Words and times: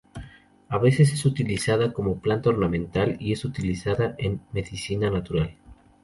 A 0.67 0.79
veces 0.79 1.13
es 1.13 1.25
utilizada 1.27 1.93
como 1.93 2.17
planta 2.19 2.49
ornamental; 2.49 3.17
y 3.19 3.33
es 3.33 3.45
utilizada 3.45 4.15
en 4.17 4.41
medicina 4.51 5.11
natural. 5.11 5.55